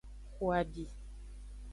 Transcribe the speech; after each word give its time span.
Xo 0.33 0.45
abi. 0.59 0.85